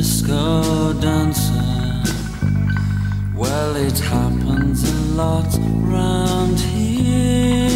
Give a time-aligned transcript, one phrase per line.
[0.00, 2.02] disco dancer.
[3.34, 5.50] Well, it happens a lot
[5.94, 7.68] round here.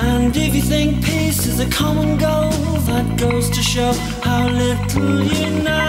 [0.00, 2.52] And if you think peace is a common goal,
[2.90, 3.92] that goes to show
[4.22, 5.86] how little you know.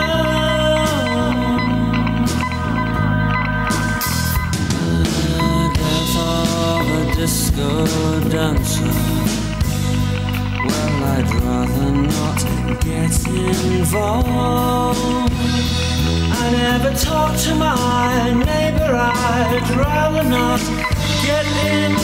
[7.17, 7.85] Disco
[8.29, 9.10] dancer.
[11.13, 12.39] I'd rather not
[12.81, 14.99] get involved.
[16.43, 20.61] I never talk to my neighbor, I'd rather not
[21.25, 22.00] get Love,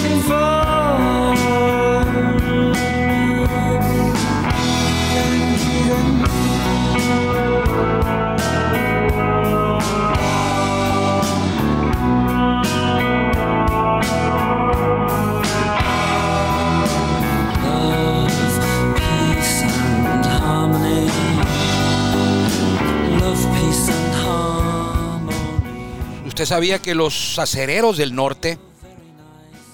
[26.37, 28.59] ¿Usted sabía que los acereros del norte,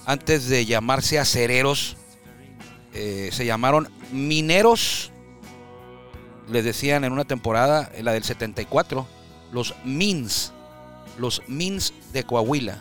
[0.06, 1.97] antes de llamarse acereros,
[2.94, 5.11] eh, se llamaron mineros?
[6.47, 9.05] Les decían en una temporada, en la del 74,
[9.52, 10.53] los Mins,
[11.17, 12.77] los Mins de Coahuila.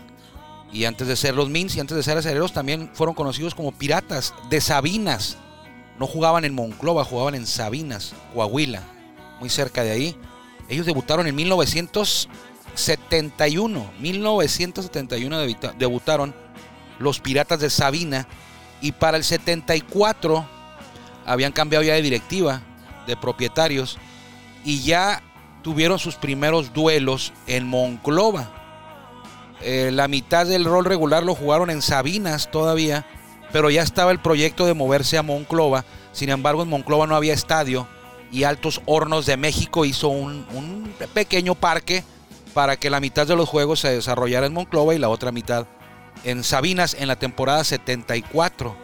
[0.72, 3.72] Y antes de ser los Mins y antes de ser acereros, también fueron conocidos como
[3.72, 5.38] piratas de Sabinas.
[5.98, 8.84] No jugaban en Monclova, jugaban en Sabinas, Coahuila,
[9.40, 10.16] muy cerca de ahí.
[10.68, 11.34] Ellos debutaron en
[12.74, 13.90] 1971.
[14.00, 16.34] 1971 debuta- debutaron
[16.98, 18.26] los Piratas de Sabina.
[18.80, 20.44] Y para el 74
[21.24, 22.62] habían cambiado ya de directiva,
[23.06, 23.98] de propietarios.
[24.64, 25.22] Y ya
[25.62, 28.50] tuvieron sus primeros duelos en Monclova.
[29.60, 33.06] Eh, la mitad del rol regular lo jugaron en Sabinas todavía,
[33.52, 35.84] pero ya estaba el proyecto de moverse a Monclova.
[36.12, 37.86] Sin embargo, en Monclova no había estadio
[38.32, 42.02] y Altos Hornos de México hizo un pequeño parque
[42.54, 45.66] para que la mitad de los juegos se desarrollara en Monclova y la otra mitad
[46.24, 48.76] en Sabinas en la temporada 74.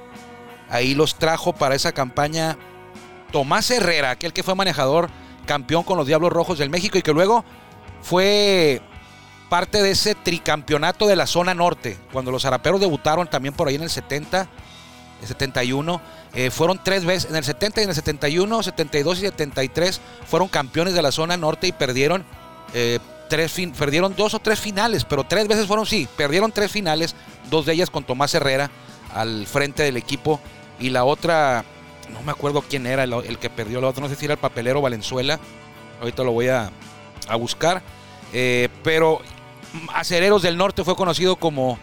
[0.71, 2.57] Ahí los trajo para esa campaña
[3.33, 5.11] Tomás Herrera, aquel que fue manejador
[5.47, 7.45] campeón con los Diablos Rojos del México y que luego
[8.03, 8.81] fue
[9.49, 11.97] parte de ese tricampeonato de la zona norte.
[12.12, 14.49] Cuando los Araperos debutaron también por ahí en el 70,
[15.23, 16.01] el 71,
[16.34, 20.49] eh, fueron tres veces, en el 70 y en el 71, 72 y 73, fueron
[20.49, 22.25] campeones de la zona norte y perdieron,
[22.75, 26.71] eh, tres fin- perdieron dos o tres finales, pero tres veces fueron, sí, perdieron tres
[26.71, 27.15] finales,
[27.50, 28.71] dos de ellas con Tomás Herrera
[29.15, 30.41] al frente del equipo
[30.81, 31.65] y la otra,
[32.12, 34.41] no me acuerdo quién era el, que perdió la otra, no sé si era el
[34.41, 35.39] papelero Valenzuela,
[36.00, 36.71] ahorita lo voy a,
[37.28, 37.83] a buscar,
[38.33, 39.21] eh, pero
[39.95, 41.78] Acereros del Norte fue conocido como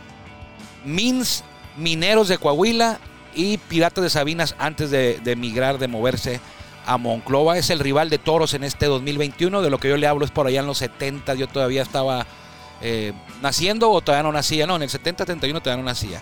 [0.84, 1.44] Mins,
[1.78, 3.00] Mineros de Coahuila
[3.34, 6.40] y Piratas de Sabinas antes de, de emigrar, de moverse
[6.86, 7.58] a Monclova.
[7.58, 9.62] Es el rival de Toros en este 2021.
[9.62, 11.34] De lo que yo le hablo es por allá en los 70.
[11.36, 12.26] Yo todavía estaba
[12.82, 14.68] eh, naciendo o todavía no nacía.
[14.68, 16.22] No, en el 70, 71 todavía no nacía.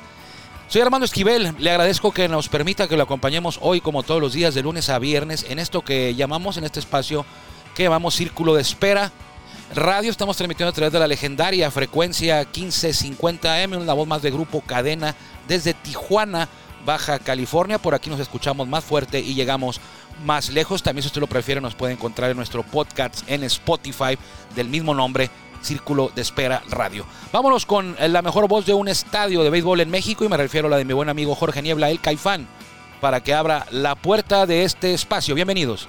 [0.68, 4.34] Soy Armando Esquivel, le agradezco que nos permita que lo acompañemos hoy como todos los
[4.34, 7.26] días de lunes a viernes en esto que llamamos en este espacio
[7.76, 9.12] que llamamos Círculo de Espera.
[9.76, 14.62] Radio estamos transmitiendo a través de la legendaria frecuencia 1550M, una voz más de grupo
[14.62, 15.16] Cadena
[15.48, 16.50] desde Tijuana,
[16.86, 17.78] Baja California.
[17.78, 19.80] Por aquí nos escuchamos más fuerte y llegamos
[20.24, 20.84] más lejos.
[20.84, 24.18] También si usted lo prefiere nos puede encontrar en nuestro podcast en Spotify
[24.56, 25.30] del mismo nombre,
[25.62, 27.06] Círculo de Espera Radio.
[27.32, 30.68] Vámonos con la mejor voz de un estadio de béisbol en México y me refiero
[30.68, 32.48] a la de mi buen amigo Jorge Niebla, el Caifán,
[33.02, 35.36] para que abra la puerta de este espacio.
[35.36, 35.88] Bienvenidos.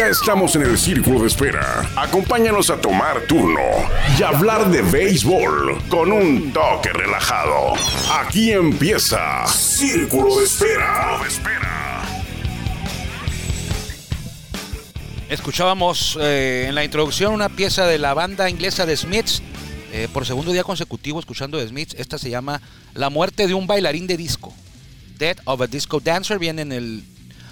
[0.00, 1.86] Ya estamos en el círculo de espera.
[1.94, 3.60] Acompáñanos a tomar turno
[4.18, 7.74] y hablar de béisbol con un toque relajado.
[8.10, 11.20] Aquí empieza Círculo de Espera.
[15.28, 19.42] Escuchábamos eh, en la introducción una pieza de la banda inglesa de Smiths.
[19.92, 21.94] eh, por segundo día consecutivo escuchando de Smiths.
[21.98, 22.62] Esta se llama
[22.94, 24.54] La muerte de un bailarín de disco.
[25.18, 26.38] Death of a Disco Dancer.
[26.38, 27.04] Viene en el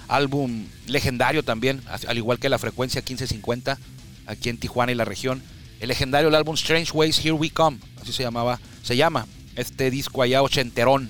[0.09, 3.77] álbum legendario también, al igual que la frecuencia 1550
[4.25, 5.41] aquí en Tijuana y la región.
[5.79, 7.77] El legendario el álbum Strange Ways Here We Come.
[8.01, 8.59] Así se llamaba.
[8.83, 11.09] Se llama este disco allá ochenterón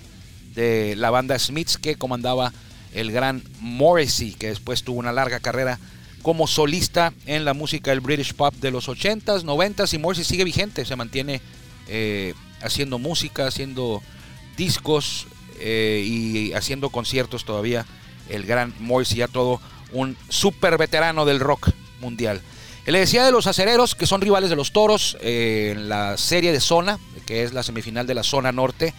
[0.54, 2.54] de la banda Smiths que comandaba
[2.94, 5.80] el gran Morrissey, que después tuvo una larga carrera
[6.22, 10.44] como solista en la música del British Pop de los 80s, 90s y Morrissey sigue
[10.44, 11.42] vigente, se mantiene
[11.88, 14.02] eh, haciendo música, haciendo
[14.58, 15.28] discos
[15.60, 17.86] eh, y haciendo conciertos todavía
[18.30, 19.60] el gran Morrissey, ya todo
[19.92, 22.42] un súper veterano del rock mundial.
[22.86, 26.52] Le decía de los acereros, que son rivales de los toros eh, en la serie
[26.52, 26.98] de zona,
[27.28, 28.96] que es la semifinal de la zona norte.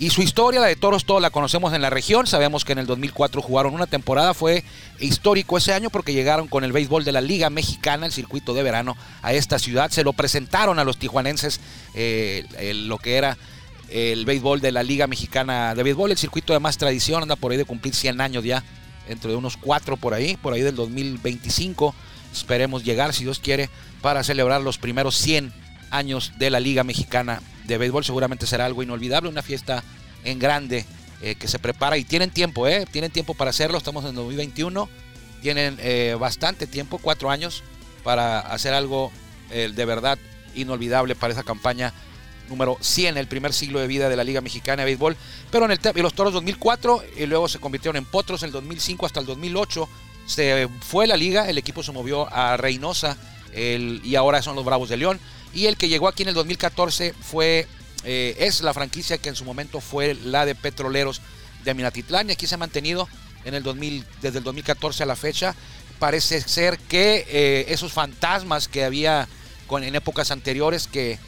[0.00, 2.26] Y su historia, la de toros, todos la conocemos en la región.
[2.26, 4.34] Sabemos que en el 2004 jugaron una temporada.
[4.34, 4.64] Fue
[4.98, 8.64] histórico ese año porque llegaron con el béisbol de la Liga Mexicana, el circuito de
[8.64, 9.92] verano, a esta ciudad.
[9.92, 11.60] Se lo presentaron a los tijuanenses
[11.94, 12.44] eh,
[12.74, 13.38] lo que era
[13.92, 17.22] el béisbol de la Liga Mexicana de Béisbol, el circuito de más tradición.
[17.22, 18.64] Anda por ahí de cumplir 100 años ya,
[19.06, 21.94] dentro de unos cuatro por ahí, por ahí del 2025.
[22.32, 23.68] Esperemos llegar, si Dios quiere,
[24.00, 25.52] para celebrar los primeros 100
[25.90, 28.04] años de la Liga Mexicana de Béisbol.
[28.04, 29.84] Seguramente será algo inolvidable, una fiesta
[30.24, 30.86] en grande
[31.20, 32.86] eh, que se prepara y tienen tiempo, ¿eh?
[32.90, 33.76] Tienen tiempo para hacerlo.
[33.76, 34.88] Estamos en 2021,
[35.42, 37.62] tienen eh, bastante tiempo, cuatro años,
[38.02, 39.12] para hacer algo
[39.50, 40.18] eh, de verdad
[40.54, 41.92] inolvidable para esa campaña
[42.52, 45.16] número 100, el primer siglo de vida de la Liga Mexicana de Béisbol.
[45.50, 49.06] Pero en el los Toros 2004 y luego se convirtieron en Potros en el 2005
[49.06, 49.88] hasta el 2008
[50.26, 53.16] se fue la liga, el equipo se movió a Reynosa
[53.54, 55.20] y ahora son los Bravos de León.
[55.52, 57.66] Y el que llegó aquí en el 2014 fue,
[58.04, 61.20] eh, es la franquicia que en su momento fue la de Petroleros
[61.64, 63.08] de Minatitlán y aquí se ha mantenido
[63.44, 65.54] en el 2000, desde el 2014 a la fecha.
[65.98, 69.28] Parece ser que eh, esos fantasmas que había
[69.66, 71.18] con, en épocas anteriores que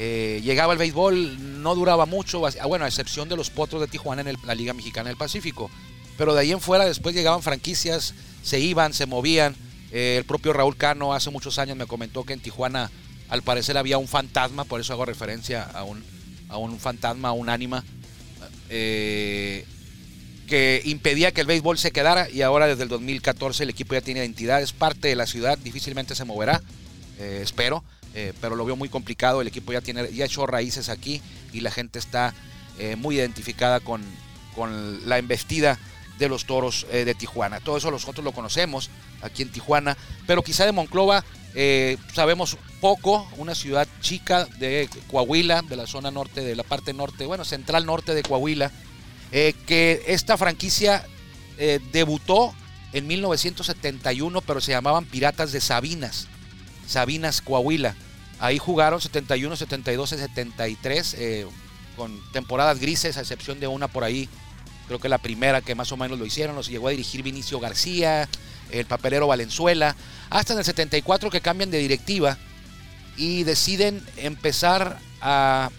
[0.00, 4.22] eh, llegaba el béisbol no duraba mucho, bueno, a excepción de los potros de Tijuana
[4.22, 5.72] en la Liga Mexicana del Pacífico.
[6.16, 9.56] Pero de ahí en fuera después llegaban franquicias se iban, se movían.
[9.90, 12.92] Eh, el propio Raúl Cano hace muchos años me comentó que en Tijuana
[13.28, 16.04] al parecer había un fantasma, por eso hago referencia a un,
[16.48, 17.82] a un fantasma, a un ánima,
[18.70, 19.66] eh,
[20.46, 24.00] que impedía que el béisbol se quedara y ahora desde el 2014 el equipo ya
[24.00, 26.62] tiene identidad, es parte de la ciudad, difícilmente se moverá,
[27.18, 27.82] espero,
[28.40, 31.22] pero lo veo muy complicado, el equipo ya, tiene, ya echó raíces aquí
[31.52, 32.34] y la gente está
[32.96, 34.02] muy identificada con,
[34.54, 35.78] con la embestida
[36.18, 37.60] de los toros eh, de Tijuana.
[37.60, 38.90] Todo eso nosotros lo conocemos
[39.22, 39.96] aquí en Tijuana,
[40.26, 41.24] pero quizá de Monclova
[41.54, 46.92] eh, sabemos poco, una ciudad chica de Coahuila, de la zona norte, de la parte
[46.92, 48.70] norte, bueno, central norte de Coahuila,
[49.32, 51.06] eh, que esta franquicia
[51.92, 52.54] debutó
[52.92, 56.28] en 1971, pero se llamaban Piratas de Sabinas,
[56.88, 57.94] Sabinas Coahuila.
[58.40, 61.16] Ahí jugaron 71, 72 y 73,
[61.96, 64.28] con temporadas grises, a excepción de una por ahí
[64.88, 67.60] creo que la primera que más o menos lo hicieron, los llegó a dirigir Vinicio
[67.60, 68.28] García,
[68.72, 69.94] el papelero Valenzuela,
[70.30, 72.36] hasta en el 74 que cambian de directiva
[73.16, 75.70] y deciden empezar a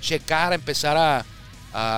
[0.00, 1.24] checar, empezar a,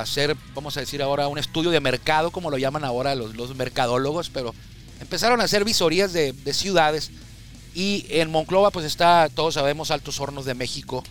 [0.00, 4.28] hacer, vamos a decir ahora, un estudio de mercado, como lo llaman ahora los, mercadólogos,
[4.28, 4.52] pero
[5.00, 7.12] empezaron a hacer visorías de, ciudades
[7.78, 11.04] y en Monclova pues está, todos sabemos, Altos Hornos de México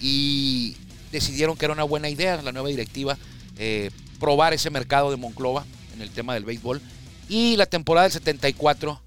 [0.00, 0.76] y
[1.10, 3.18] decidieron que era una buena idea la nueva directiva
[3.58, 3.90] eh,
[4.20, 6.80] probar ese mercado de Monclova en el tema del béisbol.
[7.28, 9.02] Y la temporada del 74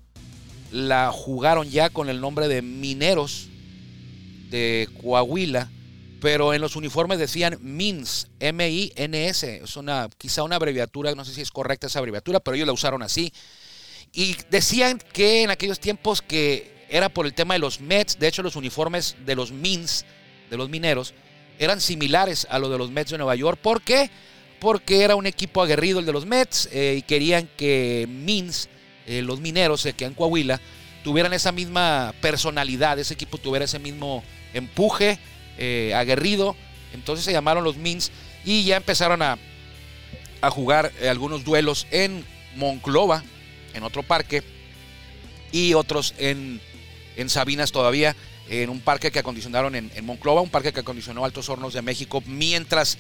[0.74, 3.48] la jugaron ya con el nombre de Mineros
[4.50, 5.72] de Coahuila,
[6.20, 11.40] pero en los uniformes decían MINS, M-I-N-S, es una, quizá una abreviatura, no sé si
[11.40, 13.32] es correcta esa abreviatura, pero ellos la usaron así.
[14.12, 18.28] Y decían que en aquellos tiempos que era por el tema de los Mets, de
[18.28, 20.06] hecho los uniformes de los MINS,
[20.50, 21.14] de los mineros,
[21.60, 23.60] eran similares a los de los Mets de Nueva York.
[23.62, 24.10] ¿Por qué?
[24.60, 28.70] porque era un equipo aguerrido el de los Mets eh, y querían que Mins,
[29.06, 30.60] eh, los mineros que en Coahuila,
[31.04, 35.20] tuvieran esa misma personalidad, ese equipo tuviera ese mismo empuje
[35.58, 36.56] eh, aguerrido.
[36.94, 38.12] Entonces se llamaron los Mins
[38.44, 39.38] y ya empezaron a,
[40.42, 42.26] a jugar algunos duelos en
[42.56, 43.24] Monclova,
[43.74, 44.44] en otro parque,
[45.52, 46.60] y otros en,
[47.18, 48.16] en Sabinas todavía,
[48.48, 52.24] en un parque que acondicionaron en, Monclova, un parque que acondicionó Altos Hornos de México,
[52.26, 52.98] mientras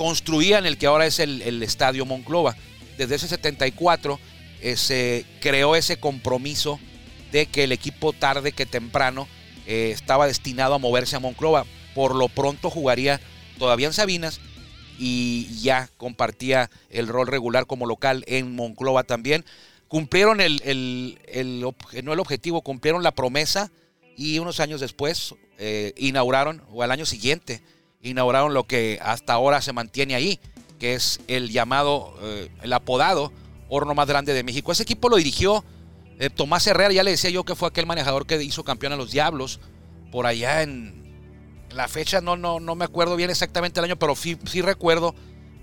[0.00, 2.56] construían el que ahora es el, Estadio Monclova.
[2.96, 4.18] Desde ese 74
[4.62, 6.80] eh, se creó ese compromiso
[7.32, 9.28] de que el equipo tarde que temprano
[9.66, 11.66] eh, estaba destinado a moverse a Monclova.
[11.94, 13.20] Por lo pronto jugaría
[13.58, 14.40] todavía en Sabinas
[14.98, 19.44] y ya compartía el rol regular como local en Monclova también.
[19.90, 21.60] Cumplieron el, el,
[22.04, 23.72] no el objetivo, cumplieron la promesa
[24.16, 27.60] y unos años después eh, inauguraron, o al año siguiente,
[28.00, 30.38] inauguraron lo que hasta ahora se mantiene ahí,
[30.78, 33.32] que es el llamado, eh, el apodado
[33.68, 34.70] horno más grande de México.
[34.70, 35.64] Ese equipo lo dirigió
[36.20, 38.96] eh, Tomás Herrera, ya le decía yo que fue aquel manejador que hizo campeón a
[38.96, 39.58] los Diablos,
[40.12, 41.00] por allá en
[41.74, 45.16] la fecha, no, no, no me acuerdo bien exactamente el año, pero sí, recuerdo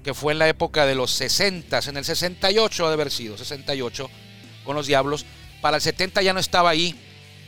[0.07, 4.09] que fue en la época de los 60, en el 68 de haber sido, 68
[4.63, 5.25] con los Diablos.
[5.59, 6.95] Para el 70 ya no estaba ahí.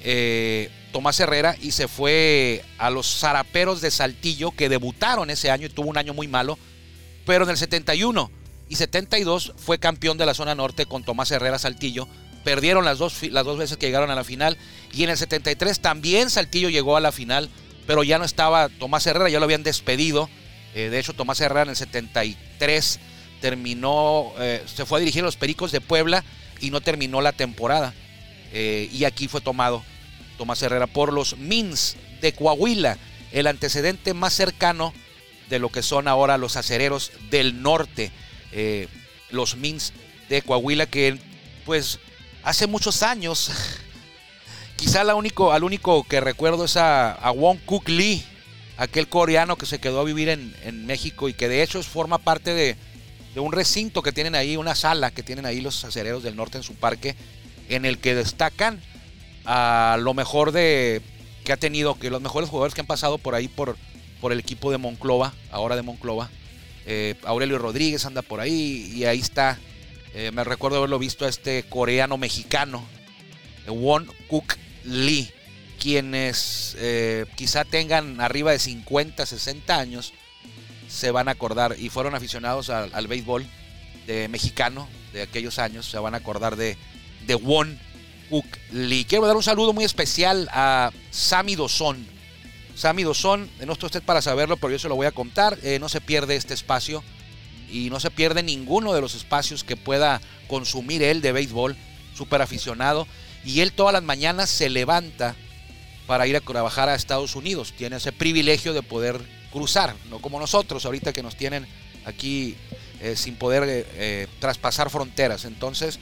[0.03, 5.67] Eh, Tomás Herrera y se fue a los Zaraperos de Saltillo que debutaron ese año
[5.67, 6.59] y tuvo un año muy malo,
[7.25, 8.29] pero en el 71
[8.67, 12.09] y 72 fue campeón de la zona norte con Tomás Herrera Saltillo.
[12.43, 14.57] Perdieron las dos, las dos veces que llegaron a la final
[14.91, 17.49] y en el 73 también Saltillo llegó a la final,
[17.87, 20.29] pero ya no estaba Tomás Herrera, ya lo habían despedido.
[20.75, 22.99] Eh, de hecho, Tomás Herrera en el 73
[23.41, 26.23] terminó, eh, se fue a dirigir a los Pericos de Puebla
[26.59, 27.93] y no terminó la temporada.
[28.51, 29.83] Eh, y aquí fue tomado
[30.38, 32.97] Tomás Herrera por los Mins de Coahuila,
[33.31, 34.93] el antecedente más cercano
[35.49, 38.11] de lo que son ahora los acereros del norte,
[39.31, 39.93] los Mins
[40.27, 41.17] de Coahuila, que
[41.65, 41.99] pues
[42.43, 43.51] hace muchos años,
[44.75, 48.23] quizá la único, al único que recuerdo es a, a Wong Kuk Lee,
[48.79, 52.53] aquel coreano que se quedó a vivir en, México y que de hecho forma parte
[52.53, 52.77] de,
[53.36, 56.63] un recinto que tienen ahí, una sala que tienen ahí los acereros del norte en
[56.63, 57.15] su parque,
[57.69, 58.81] en el que destacan
[59.45, 61.01] a lo mejor de
[61.43, 63.77] que ha tenido, que los mejores jugadores que han pasado por ahí por,
[64.19, 66.29] por el equipo de Monclova, ahora de Monclova.
[66.86, 69.57] Eh, Aurelio Rodríguez anda por ahí y ahí está.
[70.13, 72.83] Eh, me recuerdo haberlo visto a este coreano mexicano,
[73.67, 75.31] Won Cook Lee,
[75.79, 80.13] quienes eh, quizá tengan arriba de 50, 60 años,
[80.88, 83.45] se van a acordar y fueron aficionados al, béisbol
[84.29, 86.77] mexicano de aquellos años, se van a acordar de,
[87.27, 87.79] de Won
[88.29, 89.05] Cook Lee.
[89.05, 92.05] Quiero dar un saludo muy especial a Sammy Dozón.
[92.75, 95.57] Sammy Dozón, no está usted para saberlo, pero yo se lo voy a contar.
[95.63, 97.03] Eh, no se pierde este espacio
[97.71, 101.75] y no se pierde ninguno de los espacios que pueda consumir él de béisbol,
[102.15, 103.07] súper aficionado.
[103.43, 105.36] Y él todas las mañanas se levanta
[106.09, 107.71] para ir a trabajar a Estados Unidos.
[107.77, 111.67] Tiene ese privilegio de poder cruzar, no como nosotros ahorita que nos tienen
[112.03, 112.55] aquí
[112.99, 115.45] eh, sin poder eh, eh, traspasar fronteras.
[115.45, 115.99] Entonces,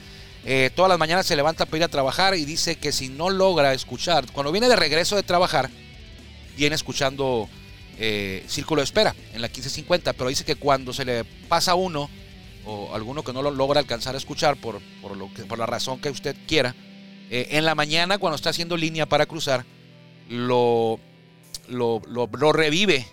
[0.74, 3.74] todas las mañanas se levanta para ir a trabajar y dice que si no logra
[3.74, 5.68] escuchar, cuando viene de regreso de trabajar,
[6.56, 7.46] viene escuchando
[8.46, 12.08] Círculo de Espera en la 1550, pero dice que cuando se le pasa uno
[12.64, 15.66] o alguno que no lo logra alcanzar a escuchar por, por, lo que, por la
[15.66, 16.74] razón que usted quiera,
[17.28, 19.66] en la mañana cuando está haciendo línea para cruzar,
[20.28, 21.00] lo,
[21.68, 23.06] lo, lo, revive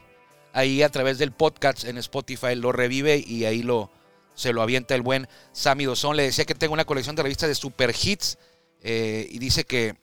[0.54, 3.90] ahí a través del podcast en Spotify, lo revive y ahí lo,
[4.36, 6.18] se lo avienta el buen Sammy Dozón.
[6.18, 8.38] Le decía que tengo una colección de revistas de super hits
[8.82, 9.96] eh, y dice que,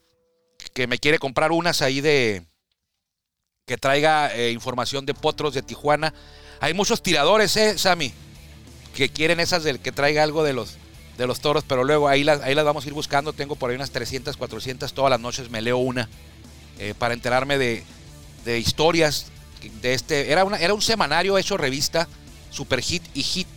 [0.73, 2.45] que, me quiere comprar unas ahí de
[3.67, 6.13] que traiga eh, información de potros de Tijuana.
[6.61, 8.13] Hay muchos tiradores, eh, Sammy,
[8.95, 10.79] que quieren esas del que traiga algo de los
[11.19, 13.35] de los toros, pero luego ahí las, ahí las vamos a ir buscando.
[13.35, 16.09] Tengo por ahí unas 300, 400, todas las noches me leo una
[16.79, 17.85] eh, para enterarme de,
[18.45, 19.27] de, historias
[19.81, 20.33] de este.
[20.33, 22.09] Era, una, era un semanario hecho revista,
[22.51, 23.49] Super Hit y Hit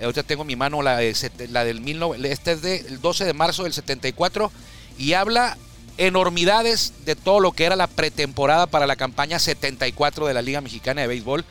[0.00, 1.00] Ahorita tengo en mi mano la,
[1.48, 4.52] la del 19, este es del 12 de marzo del 74
[4.98, 5.56] y habla
[5.96, 10.60] enormidades de todo lo que era la pretemporada para la campaña 74 de la Liga
[10.60, 11.44] Mexicana de Béisbol.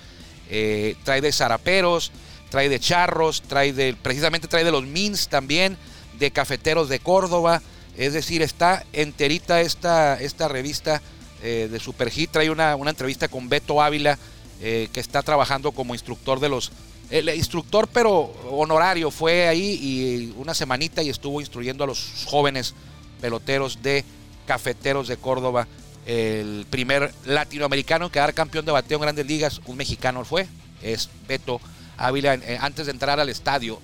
[0.51, 2.11] Eh, trae de zaraperos,
[2.49, 5.75] trae de charros, trae de, precisamente trae de los Mins también,
[6.19, 7.63] de cafeteros de Córdoba.
[7.97, 11.01] Es decir, está enterita esta, esta revista
[11.41, 12.31] eh, de Super Hit.
[12.31, 14.17] Trae una, una, entrevista con Beto Ávila,
[14.61, 16.71] eh, que está trabajando como instructor de los
[17.11, 22.73] el instructor, pero honorario, fue ahí y una semanita y estuvo instruyendo a los jóvenes
[23.21, 24.03] peloteros de
[24.47, 25.67] Cafeteros de Córdoba.
[26.07, 30.47] El primer latinoamericano en quedar campeón de bateo en grandes ligas, un mexicano fue,
[30.81, 31.61] es Beto
[31.97, 32.39] Ávila.
[32.59, 33.79] Antes de entrar al estadio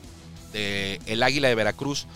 [0.52, 2.08] de El Águila de Veracruz,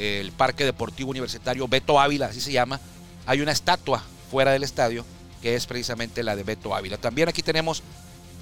[0.00, 2.80] el Parque Deportivo Universitario Beto Ávila, así se llama,
[3.26, 5.04] hay una estatua fuera del estadio
[5.42, 6.96] que es precisamente la de Beto Ávila.
[6.96, 7.82] También aquí tenemos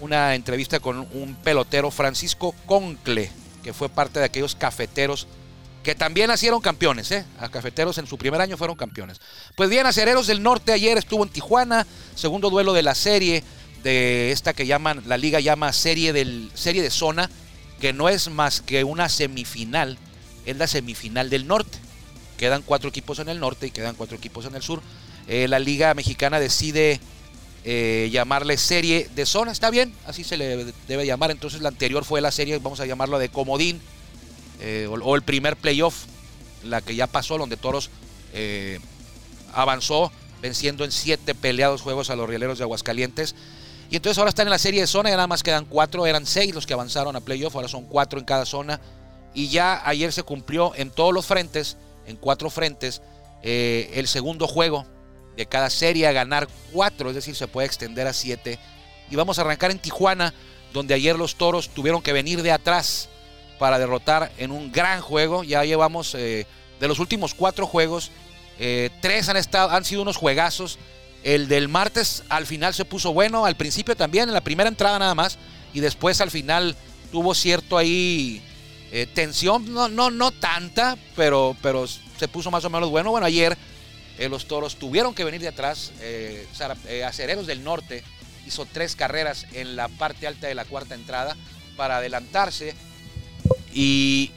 [0.00, 3.30] una entrevista con un pelotero, Francisco Concle,
[3.62, 5.26] que fue parte de aquellos cafeteros
[5.82, 7.24] que también nacieron campeones, ¿eh?
[7.38, 9.20] A cafeteros en su primer año fueron campeones.
[9.56, 13.42] Pues bien, Acereros del Norte ayer estuvo en Tijuana, segundo duelo de la serie
[13.82, 17.30] de esta que llaman, la liga llama serie, del, serie de zona,
[17.80, 19.98] que no es más que una semifinal,
[20.50, 21.78] es la semifinal del norte.
[22.36, 24.80] Quedan cuatro equipos en el norte y quedan cuatro equipos en el sur.
[25.26, 27.00] Eh, la liga mexicana decide
[27.64, 29.52] eh, llamarle serie de zona.
[29.52, 31.30] Está bien, así se le debe llamar.
[31.30, 33.80] Entonces la anterior fue la serie, vamos a llamarlo de comodín,
[34.60, 36.04] eh, o, el primer playoff,
[36.64, 37.90] la que ya pasó, donde Toros
[39.52, 43.34] avanzó venciendo en siete peleados juegos a los Rieleros de Aguascalientes.
[43.90, 46.26] Y entonces ahora están en la serie de zona, y nada más quedan cuatro, eran
[46.26, 48.80] seis los que avanzaron a playoff, ahora son cuatro en cada zona.
[49.38, 51.76] Y ya ayer se cumplió en todos los frentes,
[52.08, 53.02] en cuatro frentes,
[53.44, 54.84] eh, el segundo juego
[55.36, 58.58] de cada serie a ganar cuatro, es decir, se puede extender a siete.
[59.08, 60.34] Y vamos a arrancar en Tijuana,
[60.72, 63.10] donde ayer los toros tuvieron que venir de atrás
[63.60, 65.44] para derrotar en un gran juego.
[65.44, 66.48] Ya llevamos eh,
[66.80, 68.10] de los últimos cuatro juegos,
[68.60, 70.78] Eh, tres han, estado, han sido unos juegazos.
[71.22, 74.98] El del martes al final se puso bueno, al principio también, en la primera entrada
[74.98, 75.38] nada más,
[75.72, 76.74] y después al final
[77.12, 78.42] tuvo cierto ahí
[78.90, 83.10] eh, tensión, no, no, no tanta, pero, pero se puso más o menos bueno.
[83.10, 83.56] Bueno, ayer
[84.18, 85.92] eh, los toros tuvieron que venir de atrás.
[86.00, 86.46] Eh,
[87.06, 88.02] Acereros del Norte
[88.46, 91.36] hizo tres carreras en la parte alta de la cuarta entrada
[91.76, 92.74] para adelantarse
[93.72, 94.32] y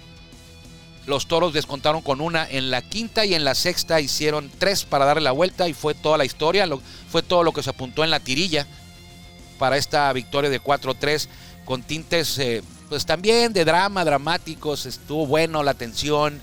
[1.06, 5.06] los toros descontaron con una en la quinta y en la sexta hicieron tres para
[5.06, 6.68] darle la vuelta y fue toda la historia,
[7.10, 8.68] fue todo lo que se apuntó en la tirilla
[9.58, 11.28] para esta victoria de 4-3
[11.66, 16.42] con tintes eh, pues también de drama, dramáticos, estuvo bueno la tensión,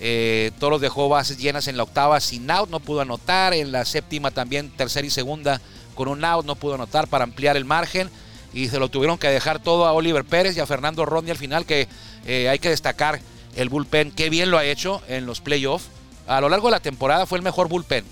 [0.00, 3.84] eh, toros dejó bases llenas en la octava sin out, no pudo anotar, en la
[3.84, 5.60] séptima también tercera y segunda
[5.94, 8.08] con un out, no pudo anotar para ampliar el margen
[8.54, 11.36] y se lo tuvieron que dejar todo a Oliver Pérez y a Fernando Rodney al
[11.36, 11.86] final que
[12.24, 13.20] eh, hay que destacar
[13.54, 15.84] el bullpen, qué bien lo ha hecho en los playoffs.
[16.26, 18.06] A lo largo de la temporada fue el mejor bullpen.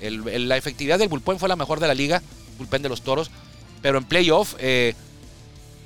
[0.00, 2.22] la efectividad del bullpen fue la mejor de la liga,
[2.58, 3.32] bullpen de los toros.
[3.82, 4.94] Pero en playoff, eh,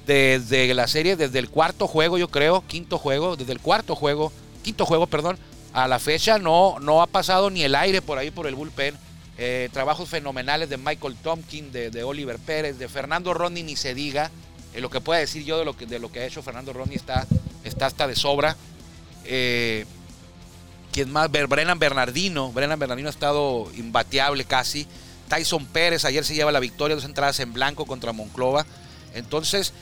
[0.08, 4.32] desde la serie, desde el cuarto juego, yo creo, quinto juego, desde el cuarto juego,
[4.62, 5.38] quinto juego, perdón,
[5.74, 8.96] a la fecha no, no ha pasado ni el aire por ahí por el bullpen.
[9.36, 14.30] Eh, trabajos fenomenales de Michael Tompkin, de, Oliver Pérez, de Fernando Rodney, ni se diga.
[14.72, 16.72] Eh, lo que pueda decir yo de lo que, de lo que ha hecho Fernando
[16.72, 17.26] Rodney está,
[17.62, 18.56] está hasta de sobra.
[19.26, 19.84] Eh,
[20.90, 21.30] ¿Quién más?
[21.30, 22.50] Brennan Bernardino.
[22.50, 24.86] Brennan Bernardino ha estado imbateable casi.
[25.28, 28.64] Tyson Pérez ayer se lleva la victoria, dos entradas en blanco contra Monclova.
[29.14, 29.72] Entonces,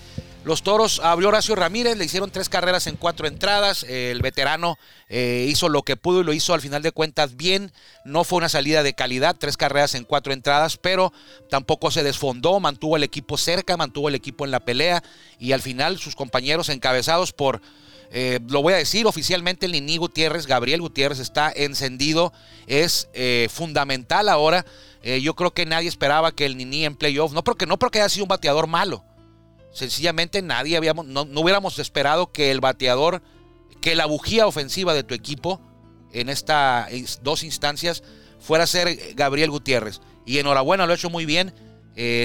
[0.47, 3.83] los toros abrió Horacio Ramírez, le hicieron tres carreras en cuatro entradas.
[3.83, 4.79] El veterano
[5.09, 7.73] eh, hizo lo que pudo y lo hizo al final de cuentas bien.
[8.05, 11.13] No fue una salida de calidad, tres carreras en cuatro entradas, pero
[11.51, 15.03] tampoco se desfondó, mantuvo el equipo cerca, mantuvo el equipo en la pelea
[15.41, 17.61] y al final sus compañeros encabezados por
[18.13, 22.33] eh, lo voy a decir oficialmente, el Nini Gutiérrez, Gabriel Gutiérrez está encendido,
[22.69, 24.65] es eh, fundamental ahora.
[25.03, 28.09] Yo creo que nadie esperaba que el Nini en playoff, no porque, no porque haya
[28.09, 29.05] sido un bateador malo,
[29.77, 33.23] sencillamente nadie habíamos, no, hubiéramos esperado que el bateador,
[33.81, 35.61] que la bujía ofensiva de tu equipo
[36.13, 36.89] en estas
[37.23, 38.03] dos instancias
[38.41, 40.01] fuera a ser Gabriel Gutiérrez.
[40.25, 41.55] Y enhorabuena, lo ha hecho muy bien.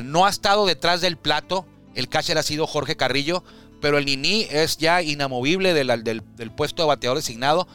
[0.04, 1.66] no ha estado detrás del plato.
[1.94, 3.44] El catcher ha sido Jorge Carrillo
[3.82, 6.24] pero el Nini es ya inamovible del,
[6.56, 7.68] puesto de bateador designado.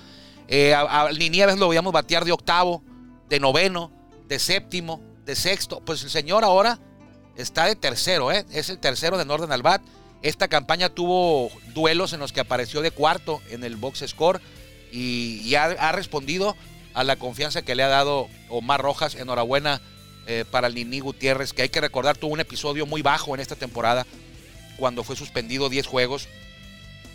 [0.49, 2.83] Eh, al Nini a veces lo veíamos batear de octavo,
[3.29, 3.91] de noveno,
[4.29, 5.83] de séptimo, de sexto.
[5.85, 6.79] Pues el señor ahora
[7.37, 8.45] está de tercero, ¿eh?
[8.53, 9.83] es el tercero de Norden al Bat.
[10.23, 14.41] Esta campaña tuvo duelos en los que apareció de cuarto en el box score
[14.91, 16.57] y, ha, respondido
[16.95, 19.15] a la confianza que le ha dado Omar Rojas.
[19.15, 19.81] Enhorabuena
[20.27, 23.41] eh, para el Nini Gutiérrez, que hay que recordar tuvo un episodio muy bajo en
[23.41, 24.07] esta temporada
[24.79, 26.29] cuando fue suspendido 10 juegos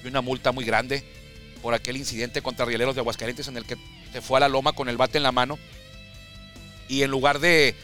[0.03, 1.03] y una multa muy grande
[1.62, 3.77] por aquel incidente contra Rieleros de Aguascalientes en el que
[4.13, 5.60] se fue a la loma con el bate en la mano
[6.88, 7.75] y en lugar de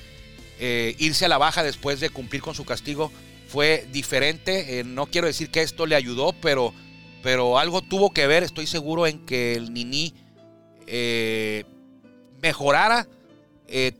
[0.59, 3.11] eh, irse a la baja después de cumplir con su castigo
[3.47, 4.79] fue diferente.
[4.79, 6.73] Eh, no quiero decir que esto le ayudó, pero,
[7.21, 10.13] pero algo tuvo que ver, estoy seguro, en que el Nini
[10.87, 11.65] eh,
[12.41, 13.07] mejorara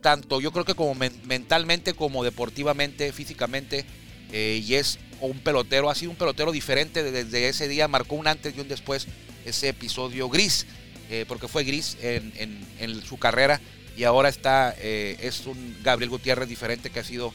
[0.00, 3.84] tanto yo creo que como mentalmente como deportivamente, físicamente.
[4.32, 8.56] y es un pelotero, ha sido un pelotero diferente desde ese día, marcó un antes
[8.56, 9.06] y un después
[9.44, 10.64] ese episodio gris,
[11.26, 13.60] porque fue gris en, su carrera
[13.98, 17.32] y ahora está, eh, es un Gabriel Gutiérrez diferente que ha sido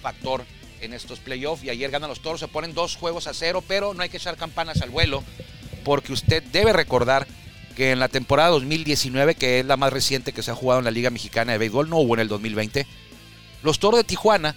[0.00, 0.46] factor
[0.80, 3.92] en estos playoffs y ayer ganan los toros, se ponen dos juegos a cero, pero
[3.92, 5.22] no hay que echar campanas al vuelo,
[5.84, 7.26] porque usted debe recordar
[7.76, 10.86] que en la temporada 2019, que es la más reciente que se ha jugado en
[10.86, 12.86] la Liga Mexicana de Béisbol, no hubo en el 2020,
[13.62, 14.56] los toros de Tijuana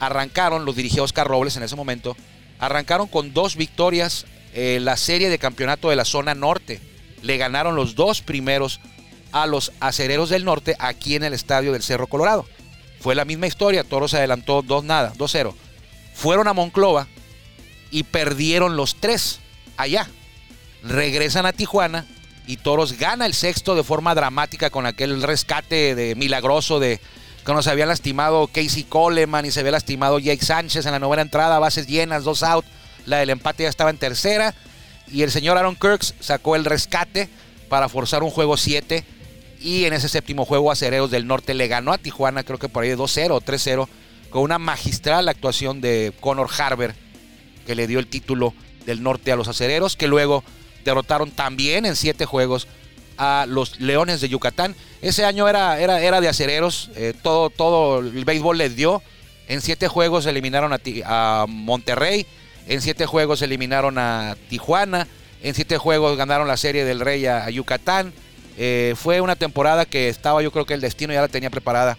[0.00, 2.16] arrancaron, los dirigió Oscar Robles en ese momento,
[2.58, 6.80] arrancaron con dos victorias en la serie de campeonato de la zona norte.
[7.22, 8.80] Le ganaron los dos primeros
[9.42, 12.46] a los acereros del norte aquí en el estadio del Cerro Colorado.
[13.00, 15.54] Fue la misma historia, Toros se adelantó 2 nada, 2-0.
[16.14, 17.06] Fueron a Monclova
[17.90, 19.40] y perdieron los tres
[19.76, 20.08] allá.
[20.82, 22.06] Regresan a Tijuana
[22.46, 27.00] y Toros gana el sexto de forma dramática con aquel rescate de milagroso de
[27.44, 31.22] cuando se había lastimado Casey Coleman y se había lastimado Jake Sánchez en la novena
[31.22, 32.64] entrada, bases llenas, dos out.
[33.04, 34.52] La del empate ya estaba en tercera.
[35.12, 37.28] Y el señor Aaron Kirks sacó el rescate
[37.68, 39.04] para forzar un juego 7.
[39.60, 42.82] Y en ese séptimo juego, Acereros del Norte le ganó a Tijuana, creo que por
[42.82, 43.88] ahí de 2-0 o 3-0,
[44.30, 46.94] con una magistral actuación de Connor Harber,
[47.66, 50.44] que le dio el título del norte a los acereros, que luego
[50.84, 52.68] derrotaron también en siete juegos
[53.18, 54.74] a los Leones de Yucatán.
[55.02, 59.02] Ese año era, era, era de acereros, eh, todo, todo el béisbol les dio.
[59.48, 62.26] En siete juegos eliminaron a, a Monterrey,
[62.68, 65.06] en siete juegos eliminaron a Tijuana,
[65.42, 68.12] en siete juegos ganaron la Serie del Rey a, Yucatán.
[68.56, 71.96] Eh, fue una temporada que estaba, yo creo que el destino ya la tenía preparada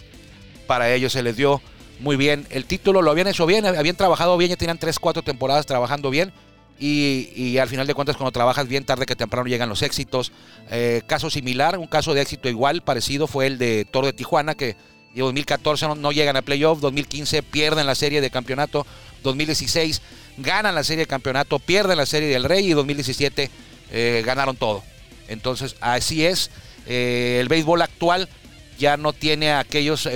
[0.65, 1.13] para ellos.
[1.13, 1.61] Se les dio
[1.99, 2.47] muy bien.
[2.49, 6.09] El título lo habían hecho bien, habían trabajado bien, ya tenían 3, 4 temporadas trabajando
[6.09, 6.31] bien.
[6.79, 10.31] Y, al final de cuentas, cuando trabajas bien, tarde que temprano llegan los éxitos.
[10.69, 14.53] Eh, caso similar, un caso de éxito igual, parecido, fue el de Toro de Tijuana,
[14.53, 14.75] que
[15.15, 18.85] en 2014 no, llegan a playoff, 2015 pierden la serie de campeonato,
[19.23, 20.01] 2016
[20.37, 23.49] ganan la serie de campeonato, pierden la serie del Rey y 2017
[23.91, 24.83] eh, ganaron todo.
[25.27, 26.51] Entonces, así es.
[26.85, 28.29] Eh, el béisbol actual
[28.77, 30.07] ya no tiene aquellos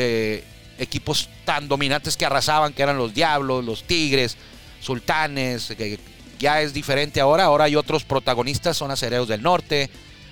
[0.77, 4.37] equipos tan dominantes que arrasaban, que eran los Diablos, los Tigres,
[4.79, 5.99] Sultanes, que
[6.41, 7.45] ya es diferente ahora.
[7.45, 9.89] Ahora hay otros protagonistas, son Acereros del Norte,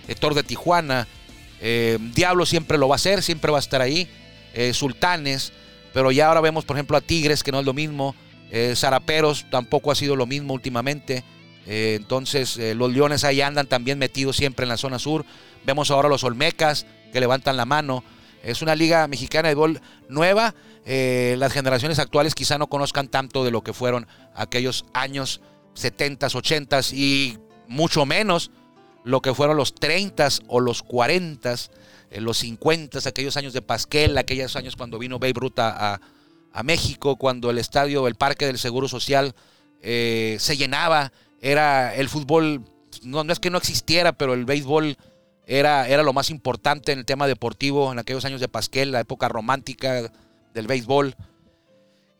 [0.07, 1.07] Héctor de Tijuana.
[1.61, 4.07] Eh, Diablo siempre lo va a hacer, siempre va a estar ahí.
[4.53, 5.53] Eh, Sultanes,
[5.93, 8.15] pero ya ahora vemos, por ejemplo, a Tigres, que no es lo mismo.
[8.51, 11.23] Eh, Zaraperos tampoco ha sido lo mismo últimamente.
[11.65, 15.25] Entonces, los Leones ahí andan también metidos siempre en la zona sur.
[15.65, 18.03] Vemos ahora los Olmecas que levantan la mano.
[18.41, 20.55] Es una liga mexicana de gol nueva.
[20.85, 25.41] las generaciones actuales quizá no conozcan tanto de lo que fueron aquellos años
[25.75, 28.51] 70s, 80s y mucho menos
[29.03, 31.69] lo que fueron los 30s o los 40s,
[32.11, 35.99] eh, los 50s, aquellos años de Pasquel, aquellos años cuando vino Babe Ruth a,
[36.63, 39.33] México, cuando el estadio, el Parque del Seguro Social
[39.81, 42.63] eh, se llenaba, era el fútbol,
[43.03, 44.97] no, es que no existiera, pero el béisbol
[45.45, 48.99] era, era lo más importante en el tema deportivo en aquellos años de Pasquel, la
[48.99, 50.11] época romántica
[50.53, 51.15] del béisbol.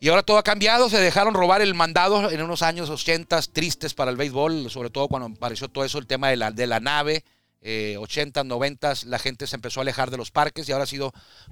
[0.02, 3.94] Y ahora todo ha cambiado, se dejaron robar el mandado en unos años 80 tristes
[3.94, 6.80] para el béisbol, sobre todo cuando apareció todo eso, el tema de la, de la
[6.80, 7.26] nave,
[7.62, 10.88] eh, 80, 90, la gente se empezó a alejar de los parques y ahora ha
[10.88, 11.12] sido,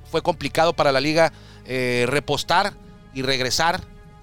[0.10, 1.34] fue complicado para la liga
[1.65, 2.73] eh, repostar
[3.13, 3.82] y regresar,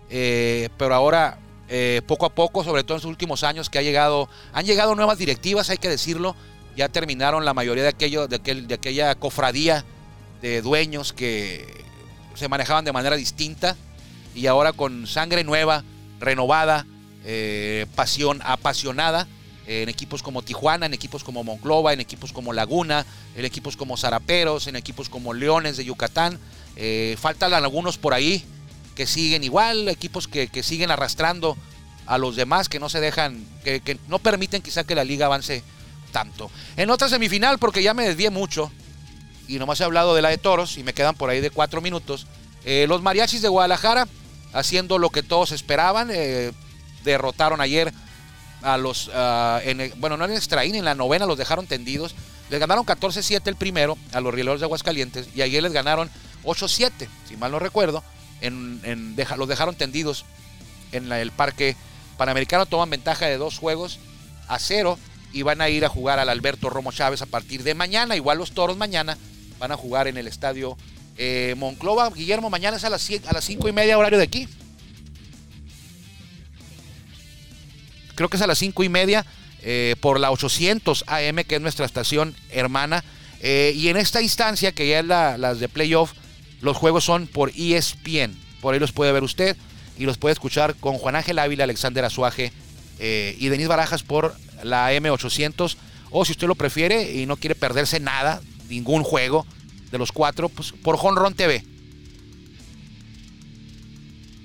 [0.08, 3.82] eh, pero ahora eh, poco a poco, sobre todo en los últimos años que ha
[3.82, 6.36] llegado, han llegado nuevas directivas, hay que decirlo,
[6.76, 9.84] ya terminaron la mayoría de, aquello, de, aquel, de aquella cofradía
[10.42, 11.84] de dueños que
[12.34, 13.76] se manejaban de manera distinta
[14.34, 15.84] y ahora con sangre nueva,
[16.20, 16.86] renovada,
[17.24, 19.26] eh, pasión apasionada
[19.66, 23.96] en equipos como Tijuana, en equipos como Monclova, en equipos como Laguna, en equipos como
[23.96, 26.38] Zaraperos, en equipos como Leones de Yucatán.
[26.76, 28.44] Eh, faltan algunos por ahí
[28.94, 31.56] que siguen igual, equipos que, siguen arrastrando
[32.06, 35.62] a los demás, que no se dejan, que, no permiten quizá que la liga avance
[36.12, 36.50] tanto.
[36.76, 38.70] En otra semifinal, porque ya me desvié mucho,
[39.48, 41.80] y nomás he hablado de la de Toros, y me quedan por ahí de cuatro
[41.80, 42.26] minutos,
[42.64, 44.08] eh, los mariachis de Guadalajara
[44.54, 46.08] haciendo lo que todos esperaban.
[46.10, 46.52] Eh,
[47.04, 47.92] derrotaron ayer
[48.62, 49.60] a los, ah,
[49.98, 52.14] bueno, no en extra en la novena los dejaron tendidos.
[52.50, 56.10] Les ganaron 14-7 el primero a los Rieleros de Aguascalientes y ayer les ganaron
[56.44, 58.02] 8-7, si mal no recuerdo.
[58.50, 60.24] Los dejaron tendidos
[60.92, 61.76] en el Parque
[62.16, 62.66] Panamericano.
[62.66, 63.98] Toman ventaja de dos juegos
[64.48, 64.98] a cero
[65.32, 68.16] y van a ir a jugar al Alberto Romo Chávez a partir de mañana.
[68.16, 69.18] Igual los toros mañana
[69.58, 70.76] van a jugar en el estadio
[71.16, 74.48] eh, Monclova, Guillermo, mañana es a las, a las 5 y media horario de aquí.
[78.14, 79.24] Creo que es a las 5 y media
[79.62, 83.04] eh, por la 800 AM, que es nuestra estación hermana.
[83.40, 86.12] Eh, y en esta instancia, que ya es la, las de playoff,
[86.64, 88.34] los juegos son por ESPN.
[88.60, 89.56] Por ahí los puede ver usted
[89.98, 92.52] y los puede escuchar con Juan Ángel Ávila, Alexander Azuaje
[92.98, 95.76] y Denis Barajas por la M800.
[96.10, 99.46] O si usted lo prefiere y no quiere perderse nada, ningún juego,
[99.90, 101.62] de los cuatro, pues, por Honron TV.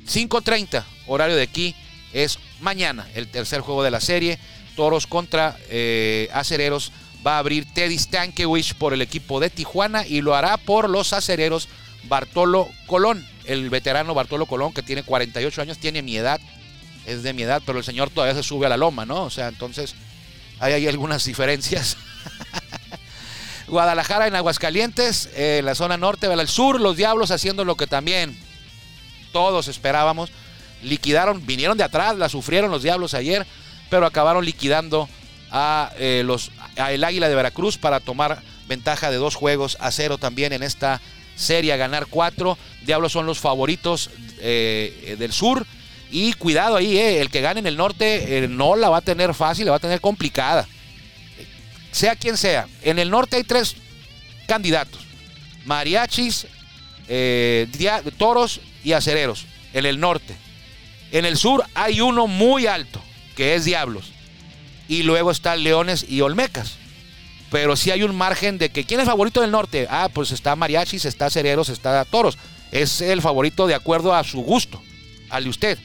[0.06, 1.74] 5.30, horario de aquí,
[2.14, 4.40] es mañana, el tercer juego de la serie.
[4.76, 6.92] Toros contra eh, Acereros.
[7.26, 11.14] Va a abrir Teddy Stankiewicz por el equipo de Tijuana y lo hará por los
[11.14, 11.68] Acereros
[12.04, 13.26] Bartolo Colón.
[13.46, 16.40] El veterano Bartolo Colón, que tiene 48 años, tiene mi edad,
[17.06, 19.24] es de mi edad, pero el señor todavía se sube a la loma, ¿no?
[19.24, 19.96] O sea, entonces
[20.60, 21.98] hay, hay algunas diferencias.
[23.68, 28.38] Guadalajara en Aguascalientes, en la zona norte, al sur, los Diablos haciendo lo que también
[29.32, 30.32] todos esperábamos.
[30.82, 33.46] Liquidaron, vinieron de atrás, la sufrieron los Diablos ayer,
[33.90, 35.08] pero acabaron liquidando
[35.52, 39.92] a, eh, los, a el Águila de Veracruz para tomar ventaja de dos juegos a
[39.92, 41.02] cero también en esta
[41.40, 42.58] serie, ganar cuatro.
[42.86, 45.66] Diablos son los favoritos eh, del sur.
[46.12, 49.34] Y cuidado ahí, eh, el que gane en el norte no la va a tener
[49.34, 50.68] fácil, la va a tener complicada
[51.92, 52.68] sea quien sea.
[52.82, 53.76] En el norte hay tres
[54.48, 55.02] candidatos.
[55.66, 56.48] Mariachis,
[57.08, 57.68] eh,
[58.18, 59.46] toros y acereros.
[59.74, 60.36] En el norte.
[61.12, 63.02] En el sur hay uno muy alto,
[63.36, 64.12] que es Diablos.
[64.88, 66.78] Y luego están Leones y Olmecas.
[67.52, 69.88] Pero sí hay un margen de que ¿quién es favorito del norte?
[69.90, 72.38] Ah, pues está Mariachis, está Acereros, está Toros.
[72.72, 74.82] Es el favorito de acuerdo a su gusto,
[75.30, 75.80] al de usted.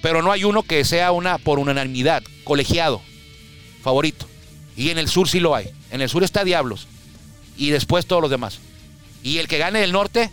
[0.00, 3.02] Pero no hay uno que sea una por unanimidad, colegiado,
[3.82, 4.26] favorito.
[4.76, 5.70] Y en el sur sí lo hay.
[5.90, 6.86] En el sur está Diablos.
[7.58, 8.60] y después todos los demás.
[9.22, 10.30] Y el que gane del norte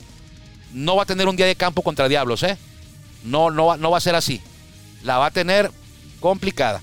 [0.71, 2.57] no va a tener un día de campo contra Diablos, ¿eh?
[3.23, 4.39] No, no, no va a ser así.
[5.03, 5.71] La va a tener
[6.19, 6.81] complicada.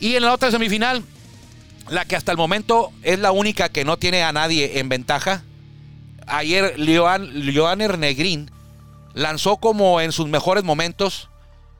[0.00, 1.04] Y en la otra semifinal,
[1.88, 5.42] la que hasta el momento es la única que no tiene a nadie en ventaja.
[6.26, 8.50] Ayer Leoan, Leoaner Negrín
[9.14, 11.30] lanzó como en sus mejores momentos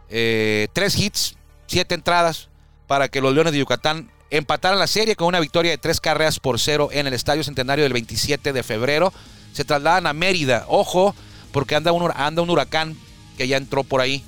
[0.08, 2.48] eh, tres hits, siete entradas
[2.86, 6.38] para que los Leones de Yucatán empataran la serie con una victoria de tres carreras
[6.38, 9.12] por cero en el Estadio Centenario del 27 de febrero.
[9.52, 10.64] Se trasladan a Mérida.
[10.68, 11.14] Ojo,
[11.52, 12.96] porque anda un, anda un huracán
[13.36, 14.24] que ya entró por ahí.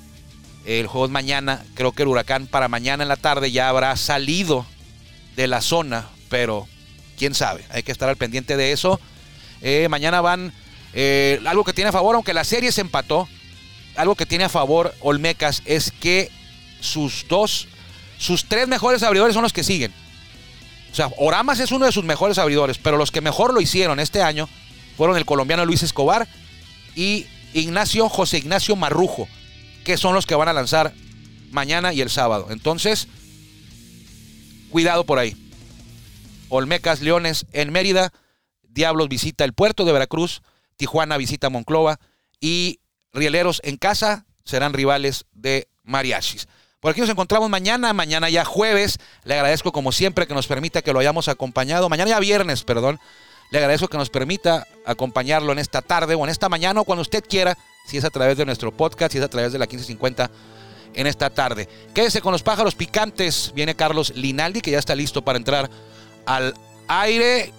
[0.65, 1.63] El juego es mañana.
[1.75, 4.65] Creo que el huracán para mañana en la tarde ya habrá salido
[5.39, 6.67] de la zona, pero
[7.17, 7.63] quién sabe.
[7.69, 8.99] Hay que estar al pendiente de eso.
[9.61, 10.51] Eh, mañana van
[10.91, 13.25] eh, algo que tiene a favor, aunque la serie se empató.
[13.95, 16.29] Algo que tiene a favor Olmecas es que
[16.81, 17.69] sus dos,
[18.17, 19.93] sus tres mejores abridores son los que siguen.
[20.91, 24.01] O sea, Oramas es uno de sus mejores abridores, pero los que mejor lo hicieron
[24.01, 24.49] este año
[24.97, 26.27] fueron el colombiano Luis Escobar
[26.97, 29.29] y Ignacio José Ignacio Marrujo,
[29.85, 30.93] que son los que van a lanzar
[31.49, 32.47] mañana y el sábado.
[32.49, 33.07] Entonces,
[34.69, 35.35] cuidado por ahí.
[36.49, 38.11] Olmecas, Leones en Mérida,
[38.63, 40.41] Diablos visita el puerto de Veracruz,
[40.77, 41.99] Tijuana visita Monclova
[42.39, 42.79] y
[43.11, 46.47] Rieleros en casa serán rivales de Mariachis.
[46.79, 48.97] Por aquí nos encontramos mañana, mañana ya jueves.
[49.23, 51.89] Le agradezco como siempre que nos permita que lo hayamos acompañado.
[51.89, 52.99] Mañana ya viernes, perdón.
[53.51, 57.01] Le agradezco que nos permita acompañarlo en esta tarde o en esta mañana o cuando
[57.01, 59.65] usted quiera, si es a través de nuestro podcast, si es a través de la
[59.65, 60.29] 1550
[60.99, 61.69] en esta tarde.
[61.93, 63.53] Quédese con los pájaros picantes.
[63.55, 65.69] Viene Carlos Linaldi, que ya está listo para entrar
[66.25, 66.53] al
[66.89, 67.53] aire.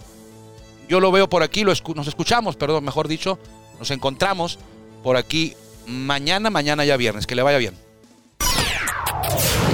[0.91, 3.39] Yo lo veo por aquí, lo nos escuchamos, perdón, mejor dicho.
[3.79, 4.59] Nos encontramos
[5.03, 5.55] por aquí
[5.87, 7.27] mañana, mañana ya viernes.
[7.27, 7.75] Que le vaya bien.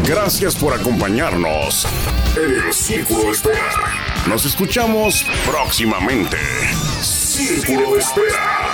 [0.05, 1.89] Gracias por acompañarnos
[2.37, 4.25] en el Círculo de Espera.
[4.29, 6.37] Nos escuchamos próximamente.
[7.03, 8.66] Círculo de Espera.